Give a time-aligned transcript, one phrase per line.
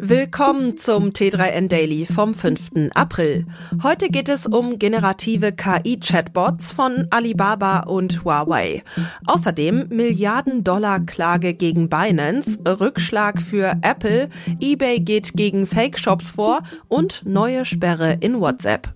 [0.00, 2.90] Willkommen zum T3N Daily vom 5.
[2.94, 3.46] April.
[3.82, 8.82] Heute geht es um generative KI-Chatbots von Alibaba und Huawei.
[9.26, 14.28] Außerdem Milliarden-Dollar-Klage gegen Binance, Rückschlag für Apple,
[14.60, 18.88] eBay geht gegen Fake-Shops vor und neue Sperre in WhatsApp.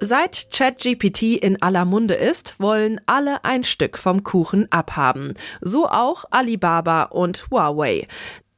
[0.00, 5.34] Seit ChatGPT in aller Munde ist, wollen alle ein Stück vom Kuchen abhaben.
[5.60, 8.06] So auch Alibaba und Huawei.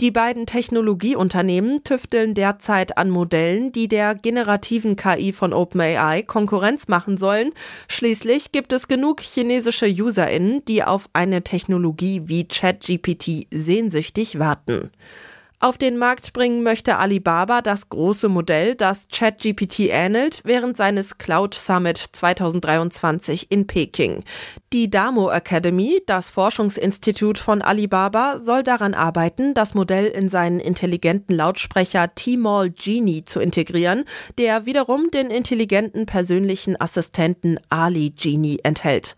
[0.03, 7.17] Die beiden Technologieunternehmen tüfteln derzeit an Modellen, die der generativen KI von OpenAI Konkurrenz machen
[7.17, 7.53] sollen.
[7.89, 14.91] Schließlich gibt es genug chinesische UserInnen, die auf eine Technologie wie ChatGPT sehnsüchtig warten.
[15.63, 21.55] Auf den Markt bringen möchte Alibaba das große Modell, das ChatGPT ähnelt, während seines Cloud
[21.55, 24.25] Summit 2023 in Peking.
[24.73, 31.37] Die Damo Academy, das Forschungsinstitut von Alibaba, soll daran arbeiten, das Modell in seinen intelligenten
[31.37, 34.07] Lautsprecher T-Mall Genie zu integrieren,
[34.39, 39.15] der wiederum den intelligenten persönlichen Assistenten Ali Genie enthält.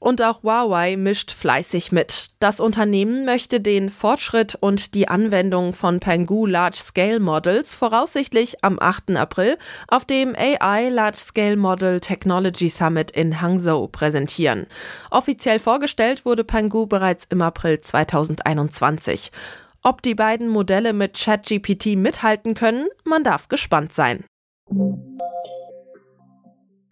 [0.00, 2.28] Und auch Huawei mischt fleißig mit.
[2.40, 8.78] Das Unternehmen möchte den Fortschritt und die Anwendung von Pangu Large Scale Models voraussichtlich am
[8.80, 9.10] 8.
[9.10, 14.66] April auf dem AI Large Scale Model Technology Summit in Hangzhou präsentieren.
[15.10, 19.30] Offiziell vorgestellt wurde Pangu bereits im April 2021.
[19.82, 24.24] Ob die beiden Modelle mit ChatGPT mithalten können, man darf gespannt sein.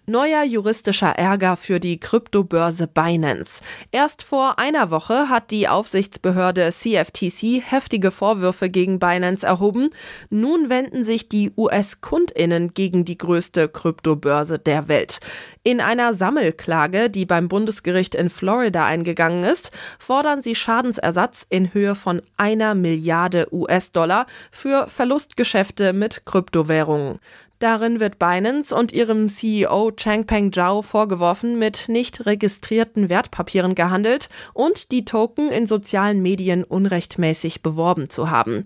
[0.09, 3.61] Neuer juristischer Ärger für die Kryptobörse Binance.
[3.93, 9.91] Erst vor einer Woche hat die Aufsichtsbehörde CFTC heftige Vorwürfe gegen Binance erhoben.
[10.31, 15.21] Nun wenden sich die US-Kundinnen gegen die größte Kryptobörse der Welt.
[15.69, 21.95] In einer Sammelklage, die beim Bundesgericht in Florida eingegangen ist, fordern sie Schadensersatz in Höhe
[21.95, 27.19] von einer Milliarde US-Dollar für Verlustgeschäfte mit Kryptowährungen.
[27.59, 34.91] Darin wird Binance und ihrem CEO Changpeng Zhao vorgeworfen, mit nicht registrierten Wertpapieren gehandelt und
[34.91, 38.65] die Token in sozialen Medien unrechtmäßig beworben zu haben.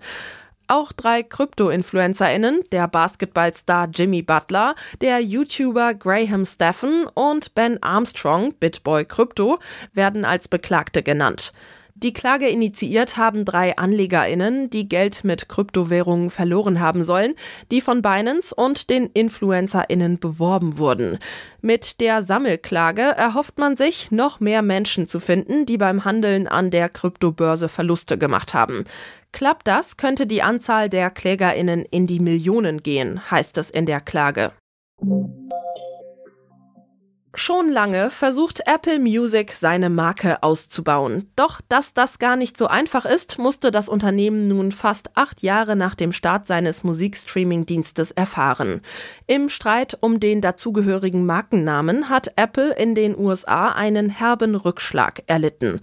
[0.68, 9.04] Auch drei Krypto-InfluencerInnen, der Basketballstar Jimmy Butler, der YouTuber Graham Steffen und Ben Armstrong, Bitboy
[9.04, 9.58] Crypto,
[9.92, 11.52] werden als Beklagte genannt.
[11.94, 17.34] Die Klage initiiert haben drei AnlegerInnen, die Geld mit Kryptowährungen verloren haben sollen,
[17.70, 21.18] die von Binance und den InfluencerInnen beworben wurden.
[21.60, 26.70] Mit der Sammelklage erhofft man sich, noch mehr Menschen zu finden, die beim Handeln an
[26.70, 28.84] der Kryptobörse Verluste gemacht haben.
[29.30, 34.00] Klappt das, könnte die Anzahl der KlägerInnen in die Millionen gehen, heißt es in der
[34.00, 34.52] Klage.
[37.34, 41.30] Schon lange versucht Apple Music seine Marke auszubauen.
[41.34, 45.74] Doch dass das gar nicht so einfach ist, musste das Unternehmen nun fast acht Jahre
[45.74, 48.82] nach dem Start seines Musikstreaming-Dienstes erfahren.
[49.26, 55.80] Im Streit um den dazugehörigen Markennamen hat Apple in den USA einen herben Rückschlag erlitten.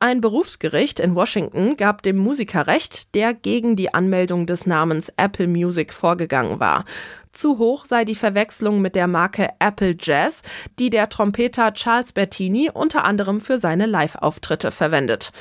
[0.00, 5.48] Ein Berufsgericht in Washington gab dem Musiker Recht, der gegen die Anmeldung des Namens Apple
[5.48, 6.84] Music vorgegangen war.
[7.32, 10.42] Zu hoch sei die Verwechslung mit der Marke Apple Jazz,
[10.78, 15.32] die der Trompeter Charles Bertini unter anderem für seine Live-Auftritte verwendet.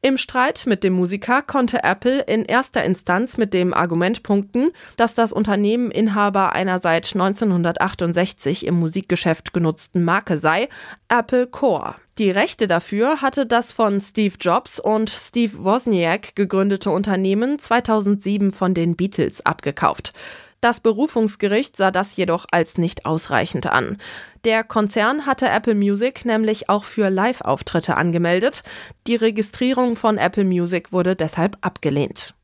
[0.00, 5.14] Im Streit mit dem Musiker konnte Apple in erster Instanz mit dem Argument punkten, dass
[5.14, 10.68] das Unternehmen Inhaber einer seit 1968 im Musikgeschäft genutzten Marke sei,
[11.08, 11.96] Apple Core.
[12.18, 18.74] Die Rechte dafür hatte das von Steve Jobs und Steve Wozniak gegründete Unternehmen 2007 von
[18.74, 20.12] den Beatles abgekauft.
[20.60, 23.98] Das Berufungsgericht sah das jedoch als nicht ausreichend an.
[24.42, 28.64] Der Konzern hatte Apple Music nämlich auch für Live-Auftritte angemeldet.
[29.06, 32.34] Die Registrierung von Apple Music wurde deshalb abgelehnt.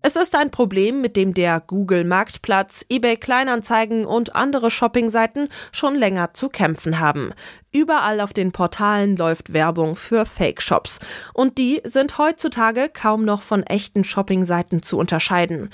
[0.00, 5.96] Es ist ein Problem, mit dem der Google Marktplatz, eBay Kleinanzeigen und andere Shoppingseiten schon
[5.96, 7.32] länger zu kämpfen haben.
[7.72, 11.00] Überall auf den Portalen läuft Werbung für Fake-Shops.
[11.34, 15.70] Und die sind heutzutage kaum noch von echten Shoppingseiten zu unterscheiden.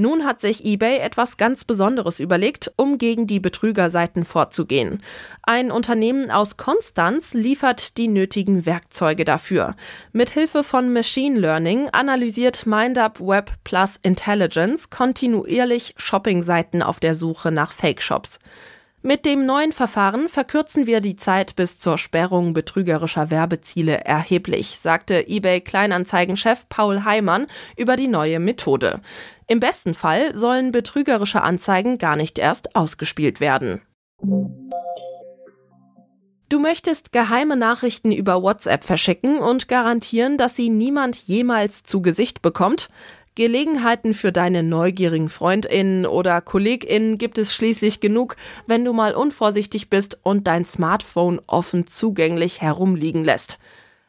[0.00, 5.02] Nun hat sich eBay etwas ganz Besonderes überlegt, um gegen die Betrügerseiten vorzugehen.
[5.42, 9.76] Ein Unternehmen aus Konstanz liefert die nötigen Werkzeuge dafür.
[10.12, 17.72] Mithilfe von Machine Learning analysiert MindUp Web Plus Intelligence kontinuierlich Shoppingseiten auf der Suche nach
[17.72, 18.38] Fake-Shops.
[19.02, 25.26] Mit dem neuen Verfahren verkürzen wir die Zeit bis zur Sperrung betrügerischer Werbeziele erheblich, sagte
[25.26, 27.46] eBay Kleinanzeigenchef Paul Heimann
[27.78, 29.00] über die neue Methode.
[29.46, 33.80] Im besten Fall sollen betrügerische Anzeigen gar nicht erst ausgespielt werden.
[36.60, 42.88] möchtest geheime Nachrichten über WhatsApp verschicken und garantieren, dass sie niemand jemals zu Gesicht bekommt?
[43.36, 48.36] Gelegenheiten für deine neugierigen Freundinnen oder Kolleginnen gibt es schließlich genug,
[48.66, 53.58] wenn du mal unvorsichtig bist und dein Smartphone offen zugänglich herumliegen lässt.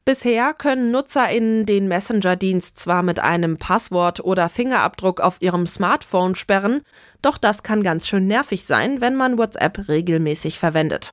[0.03, 6.81] Bisher können NutzerInnen den Messenger-Dienst zwar mit einem Passwort oder Fingerabdruck auf ihrem Smartphone sperren,
[7.21, 11.11] doch das kann ganz schön nervig sein, wenn man WhatsApp regelmäßig verwendet.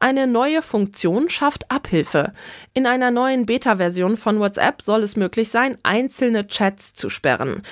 [0.00, 2.32] Eine neue Funktion schafft Abhilfe.
[2.72, 7.62] In einer neuen Beta-Version von WhatsApp soll es möglich sein, einzelne Chats zu sperren.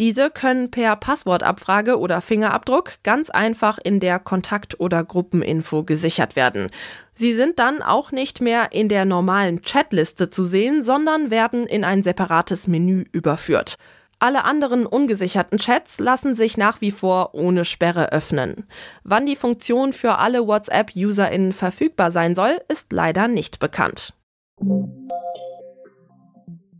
[0.00, 6.70] Diese können per Passwortabfrage oder Fingerabdruck ganz einfach in der Kontakt- oder Gruppeninfo gesichert werden.
[7.14, 11.84] Sie sind dann auch nicht mehr in der normalen Chatliste zu sehen, sondern werden in
[11.84, 13.76] ein separates Menü überführt.
[14.24, 18.64] Alle anderen ungesicherten Chats lassen sich nach wie vor ohne Sperre öffnen.
[19.02, 24.14] Wann die Funktion für alle WhatsApp-UserInnen verfügbar sein soll, ist leider nicht bekannt.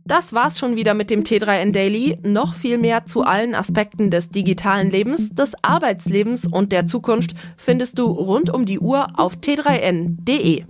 [0.05, 2.17] Das war's schon wieder mit dem T3N Daily.
[2.23, 7.99] Noch viel mehr zu allen Aspekten des digitalen Lebens, des Arbeitslebens und der Zukunft findest
[7.99, 10.63] du rund um die Uhr auf t3n.de.